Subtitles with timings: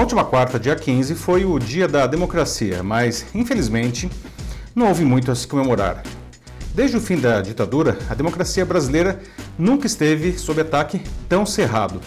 [0.00, 4.10] Na última quarta, dia 15, foi o Dia da Democracia, mas infelizmente
[4.74, 6.02] não houve muito a se comemorar.
[6.74, 9.20] Desde o fim da ditadura, a democracia brasileira
[9.58, 12.00] nunca esteve sob ataque tão cerrado.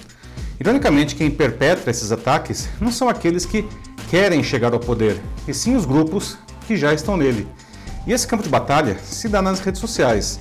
[0.59, 3.63] Ironicamente, quem perpetra esses ataques não são aqueles que
[4.09, 6.35] querem chegar ao poder, e sim os grupos
[6.65, 7.47] que já estão nele.
[8.07, 10.39] E esse campo de batalha se dá nas redes sociais.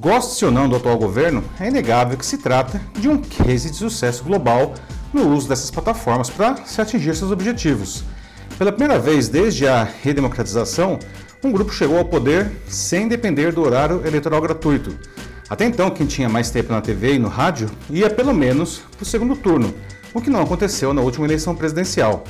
[0.00, 3.76] Goste ou não do atual governo, é inegável que se trata de um case de
[3.76, 4.74] sucesso global
[5.12, 8.04] no uso dessas plataformas para se atingir seus objetivos.
[8.58, 10.98] Pela primeira vez desde a redemocratização,
[11.42, 14.94] um grupo chegou ao poder sem depender do horário eleitoral gratuito.
[15.48, 19.02] Até então, quem tinha mais tempo na TV e no rádio ia pelo menos para
[19.02, 19.74] o segundo turno,
[20.12, 22.24] o que não aconteceu na última eleição presidencial.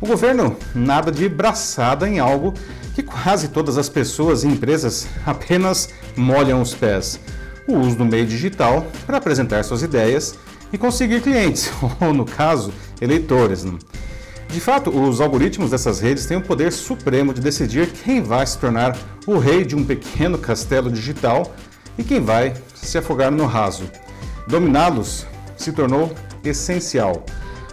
[0.00, 2.52] O governo nada de braçada em algo
[2.94, 7.20] que quase todas as pessoas e empresas apenas molham os pés.
[7.68, 10.36] O uso do meio digital para apresentar suas ideias
[10.72, 11.70] e conseguir clientes,
[12.00, 13.64] ou no caso, eleitores.
[14.48, 18.58] De fato, os algoritmos dessas redes têm o poder supremo de decidir quem vai se
[18.58, 18.96] tornar
[19.26, 21.54] o rei de um pequeno castelo digital
[21.96, 23.84] e quem vai se afogar no raso.
[24.48, 25.24] Dominá-los
[25.56, 26.12] se tornou
[26.44, 27.24] essencial.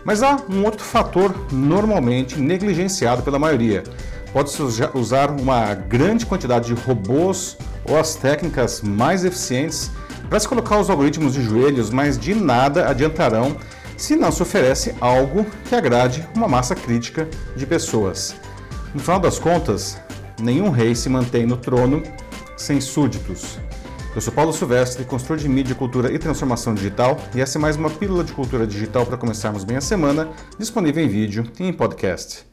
[0.06, 3.84] Mas há um outro fator normalmente negligenciado pela maioria.
[4.32, 4.62] Pode-se
[4.94, 7.58] usar uma grande quantidade de robôs
[7.90, 9.90] ou as técnicas mais eficientes
[10.30, 13.58] para se colocar os algoritmos de joelhos, mas de nada adiantarão
[13.96, 18.36] se não se oferece algo que agrade uma massa crítica de pessoas.
[18.94, 20.00] No final das contas,
[20.40, 22.04] nenhum rei se mantém no trono
[22.56, 23.58] sem súditos.
[24.16, 27.76] Eu sou Paulo Silvestre, consultor de mídia, cultura e transformação digital, e essa é mais
[27.76, 31.74] uma pílula de cultura digital para começarmos bem a semana, disponível em vídeo e em
[31.74, 32.46] podcast.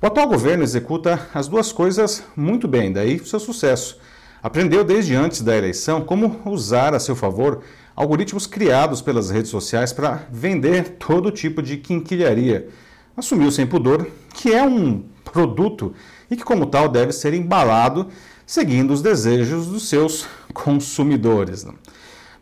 [0.00, 3.98] O atual governo executa as duas coisas muito bem, daí seu sucesso.
[4.44, 7.62] Aprendeu desde antes da eleição como usar a seu favor
[7.96, 12.68] algoritmos criados pelas redes sociais para vender todo tipo de quinquilharia.
[13.16, 15.94] Assumiu sem pudor que é um produto
[16.30, 18.08] e que, como tal, deve ser embalado
[18.44, 21.66] seguindo os desejos dos seus consumidores.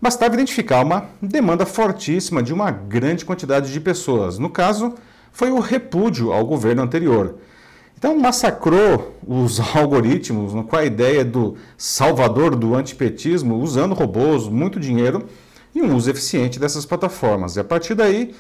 [0.01, 4.41] Bastava identificar uma demanda fortíssima de uma grande quantidade de pessoas.
[4.41, 4.97] No caso,
[5.31, 7.37] foi o repúdio ao governo anterior.
[8.03, 15.25] Então, massacrou os algoritmos com a ideia do salvador do antipetismo, usando robôs, muito dinheiro
[15.73, 17.55] e um uso eficiente dessas plataformas.
[17.55, 18.35] E a partir daí,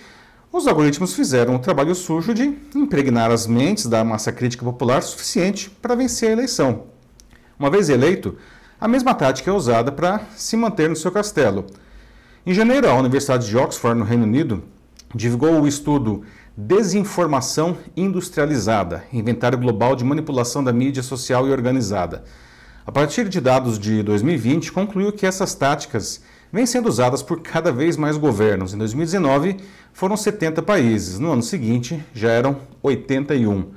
[0.52, 5.70] os algoritmos fizeram o trabalho sujo de impregnar as mentes da massa crítica popular suficiente
[5.70, 6.86] para vencer a eleição.
[7.56, 8.36] Uma vez eleito,
[8.80, 11.66] a mesma tática é usada para se manter no seu castelo.
[12.44, 14.64] Em janeiro, a Universidade de Oxford, no Reino Unido,
[15.14, 22.24] divulgou o estudo Desinformação Industrializada Inventário Global de Manipulação da Mídia Social e Organizada.
[22.84, 27.72] A partir de dados de 2020, concluiu que essas táticas vêm sendo usadas por cada
[27.72, 28.74] vez mais governos.
[28.74, 29.56] Em 2019,
[29.94, 31.18] foram 70 países.
[31.18, 33.70] No ano seguinte, já eram 81.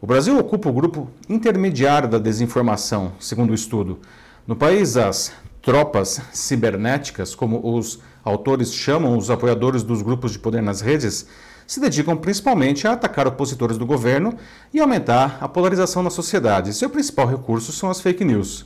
[0.00, 4.00] O Brasil ocupa o grupo intermediário da desinformação, segundo o estudo.
[4.44, 5.32] No país, as
[5.62, 11.26] tropas cibernéticas, como os autores chamam os apoiadores dos grupos de poder nas redes,
[11.66, 14.34] se dedicam principalmente a atacar opositores do governo
[14.72, 16.72] e aumentar a polarização na sociedade.
[16.72, 18.64] Seu principal recurso são as fake news.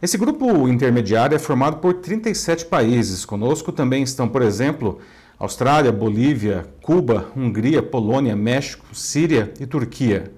[0.00, 3.24] Esse grupo intermediário é formado por 37 países.
[3.24, 5.00] Conosco também estão, por exemplo,
[5.36, 10.32] Austrália, Bolívia, Cuba, Hungria, Polônia, México, Síria e Turquia.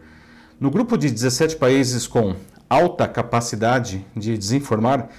[0.59, 2.35] No grupo de 17 países com
[2.71, 5.11] alta capacidade de desinformar,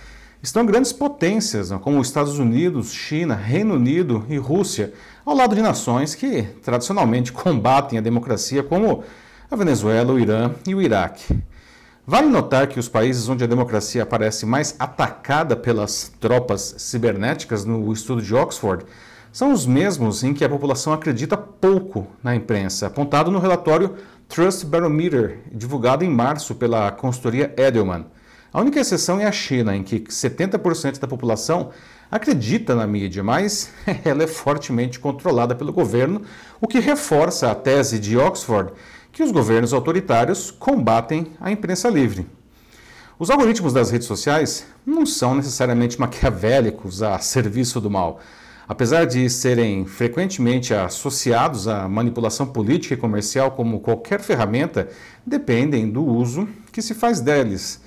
[0.42, 4.94] estão grandes potências, como Estados Unidos, China, Reino Unido e Rússia,
[5.26, 9.04] ao lado de nações que tradicionalmente combatem a democracia, como
[9.50, 11.38] a Venezuela, o Irã e o Iraque.
[12.06, 17.94] Vale notar que os países onde a democracia aparece mais atacada pelas tropas cibernéticas no
[17.94, 18.86] estudo de Oxford
[19.32, 23.96] são os mesmos em que a população acredita pouco na imprensa, apontado no relatório
[24.28, 28.06] Trust Barometer, divulgado em março pela consultoria Edelman.
[28.54, 31.70] A única exceção é a China, em que 70% da população
[32.12, 33.72] acredita na mídia, mas
[34.04, 36.22] ela é fortemente controlada pelo governo,
[36.60, 38.74] o que reforça a tese de Oxford
[39.14, 42.28] que os governos autoritários combatem a imprensa livre.
[43.18, 48.20] Os algoritmos das redes sociais não são necessariamente maquiavélicos a serviço do mal.
[48.68, 54.90] Apesar de serem frequentemente associados à manipulação política e comercial como qualquer ferramenta,
[55.26, 57.82] dependem do uso que se faz deles.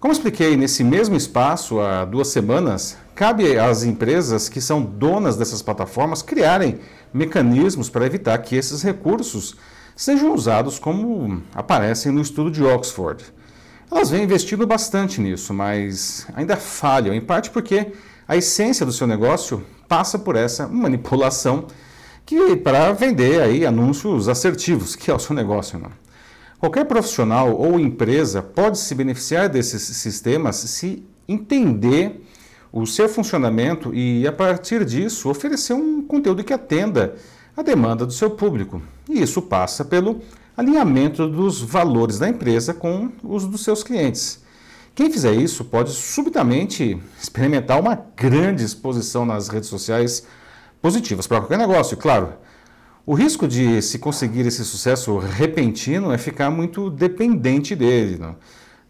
[0.00, 5.60] Como expliquei nesse mesmo espaço há duas semanas, cabe às empresas que são donas dessas
[5.60, 6.78] plataformas criarem
[7.12, 9.56] mecanismos para evitar que esses recursos
[9.96, 13.24] sejam usados como aparecem no estudo de Oxford.
[13.90, 17.90] Elas vêm investindo bastante nisso, mas ainda falham, em parte porque
[18.28, 21.66] a essência do seu negócio passa por essa manipulação
[22.24, 25.76] que para vender aí anúncios assertivos, que é o seu negócio.
[25.76, 25.90] Não?
[26.58, 32.20] Qualquer profissional ou empresa pode se beneficiar desses sistemas se entender
[32.72, 37.14] o seu funcionamento e, a partir disso, oferecer um conteúdo que atenda
[37.56, 38.82] a demanda do seu público.
[39.08, 40.20] E isso passa pelo
[40.56, 44.42] alinhamento dos valores da empresa com os dos seus clientes.
[44.96, 50.26] Quem fizer isso pode subitamente experimentar uma grande exposição nas redes sociais
[50.82, 52.32] positivas para qualquer negócio, claro.
[53.08, 58.18] O risco de se conseguir esse sucesso repentino é ficar muito dependente dele.
[58.18, 58.36] Não?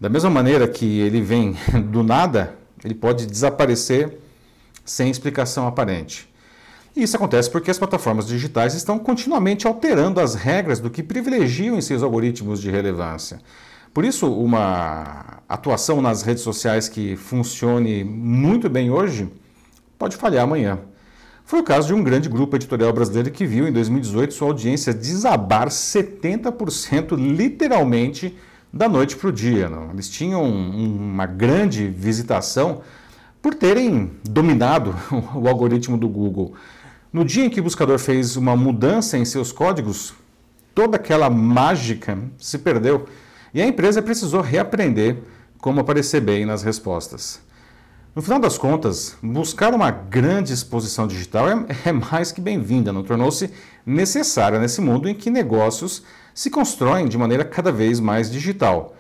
[0.01, 1.57] Da mesma maneira que ele vem
[1.89, 4.19] do nada, ele pode desaparecer
[4.85, 6.29] sem explicação aparente.
[6.97, 11.79] E isso acontece porque as plataformas digitais estão continuamente alterando as regras do que privilegiam
[11.79, 13.39] em seus algoritmos de relevância.
[13.95, 19.29] Por isso, uma atuação nas redes sociais que funcione muito bem hoje
[19.97, 20.81] pode falhar amanhã.
[21.49, 24.93] Foi o caso de um grande grupo editorial brasileiro que viu em 2018 sua audiência
[24.93, 28.37] desabar 70% literalmente
[28.71, 29.67] da noite para o dia.
[29.67, 29.91] Não?
[29.91, 32.83] Eles tinham uma grande visitação
[33.41, 34.95] por terem dominado
[35.35, 36.53] o algoritmo do Google.
[37.11, 40.13] No dia em que o buscador fez uma mudança em seus códigos,
[40.75, 43.07] toda aquela mágica se perdeu
[43.55, 45.17] e a empresa precisou reaprender
[45.63, 47.41] como aparecer bem nas respostas.
[48.19, 53.05] No final das contas, buscar uma grande exposição digital é, é mais que bem-vinda, não
[53.05, 53.49] tornou-se
[53.87, 56.03] necessária nesse mundo em que negócios
[56.35, 58.97] se constroem de maneira cada vez mais digital.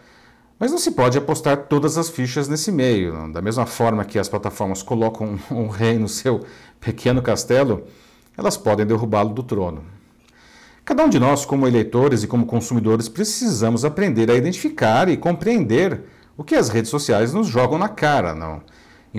[0.56, 3.32] Mas não se pode apostar todas as fichas nesse meio.
[3.32, 6.44] Da mesma forma que as plataformas colocam um rei no seu
[6.78, 7.82] pequeno castelo,
[8.36, 9.82] elas podem derrubá-lo do trono.
[10.84, 16.04] Cada um de nós, como eleitores e como consumidores, precisamos aprender a identificar e compreender
[16.36, 18.62] o que as redes sociais nos jogam na cara, não?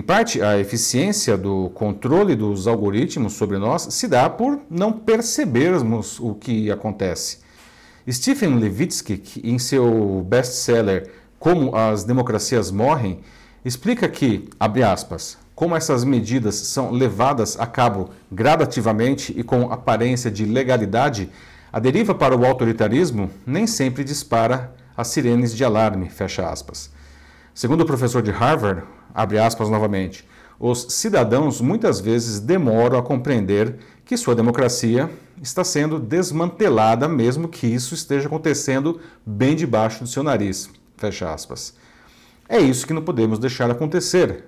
[0.00, 6.18] Em parte, a eficiência do controle dos algoritmos sobre nós se dá por não percebermos
[6.18, 7.40] o que acontece.
[8.10, 13.20] Stephen Levitsky, em seu best-seller Como as Democracias Morrem,
[13.62, 20.30] explica que, abre aspas, como essas medidas são levadas a cabo gradativamente e com aparência
[20.30, 21.28] de legalidade,
[21.70, 26.90] a deriva para o autoritarismo nem sempre dispara as sirenes de alarme, fecha aspas.
[27.54, 28.82] Segundo o professor de Harvard,
[29.14, 30.26] abre aspas novamente,
[30.58, 35.10] os cidadãos muitas vezes demoram a compreender que sua democracia
[35.42, 41.74] está sendo desmantelada, mesmo que isso esteja acontecendo bem debaixo do seu nariz, fecha aspas.
[42.48, 44.44] É isso que não podemos deixar acontecer.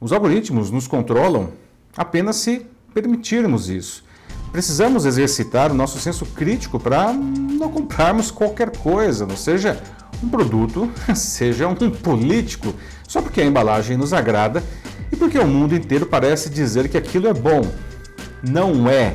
[0.00, 1.50] Os algoritmos nos controlam
[1.96, 2.64] apenas se
[2.94, 4.04] permitirmos isso.
[4.52, 9.82] Precisamos exercitar o nosso senso crítico para não comprarmos qualquer coisa, não seja
[10.22, 12.74] um produto, seja um político,
[13.06, 14.62] só porque a embalagem nos agrada
[15.10, 17.62] e porque o mundo inteiro parece dizer que aquilo é bom.
[18.42, 19.14] Não é.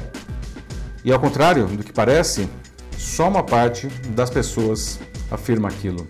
[1.04, 2.50] E ao contrário do que parece,
[2.98, 5.00] só uma parte das pessoas
[5.32, 6.08] afirma aquilo.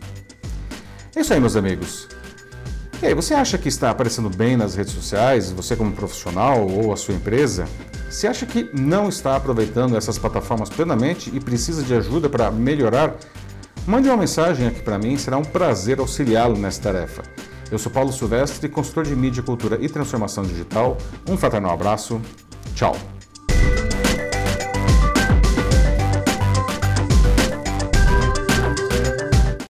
[1.15, 2.07] É isso aí, meus amigos.
[3.01, 6.91] E aí, você acha que está aparecendo bem nas redes sociais, você como profissional ou
[6.91, 7.65] a sua empresa?
[8.09, 13.15] Você acha que não está aproveitando essas plataformas plenamente e precisa de ajuda para melhorar?
[13.87, 17.23] Mande uma mensagem aqui para mim, será um prazer auxiliá-lo nessa tarefa.
[17.71, 20.97] Eu sou Paulo Silvestre, consultor de mídia, cultura e transformação digital.
[21.27, 22.21] Um fraternal abraço.
[22.75, 22.95] Tchau.